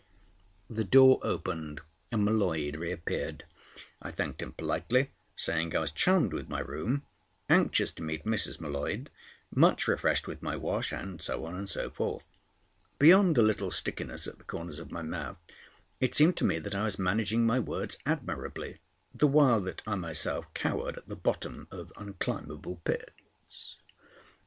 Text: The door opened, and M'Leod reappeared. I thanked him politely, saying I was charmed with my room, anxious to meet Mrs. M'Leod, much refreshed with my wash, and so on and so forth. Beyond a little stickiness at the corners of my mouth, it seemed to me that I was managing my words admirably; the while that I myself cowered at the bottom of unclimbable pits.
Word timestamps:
The 0.67 0.83
door 0.83 1.19
opened, 1.21 1.79
and 2.11 2.25
M'Leod 2.25 2.75
reappeared. 2.75 3.43
I 4.01 4.09
thanked 4.09 4.41
him 4.41 4.51
politely, 4.53 5.11
saying 5.35 5.75
I 5.75 5.81
was 5.81 5.91
charmed 5.91 6.33
with 6.33 6.49
my 6.49 6.59
room, 6.59 7.03
anxious 7.47 7.91
to 7.91 8.01
meet 8.01 8.25
Mrs. 8.25 8.59
M'Leod, 8.59 9.09
much 9.53 9.87
refreshed 9.87 10.25
with 10.25 10.41
my 10.41 10.55
wash, 10.57 10.91
and 10.91 11.21
so 11.21 11.45
on 11.45 11.53
and 11.55 11.69
so 11.69 11.91
forth. 11.91 12.27
Beyond 12.97 13.37
a 13.37 13.43
little 13.43 13.69
stickiness 13.69 14.25
at 14.25 14.39
the 14.39 14.43
corners 14.43 14.79
of 14.79 14.89
my 14.91 15.03
mouth, 15.03 15.39
it 15.99 16.15
seemed 16.15 16.35
to 16.37 16.45
me 16.45 16.57
that 16.57 16.73
I 16.73 16.85
was 16.85 16.97
managing 16.97 17.45
my 17.45 17.59
words 17.59 17.99
admirably; 18.03 18.79
the 19.13 19.27
while 19.27 19.59
that 19.61 19.83
I 19.85 19.93
myself 19.93 20.51
cowered 20.55 20.97
at 20.97 21.09
the 21.09 21.15
bottom 21.15 21.67
of 21.69 21.93
unclimbable 21.95 22.81
pits. 22.85 23.77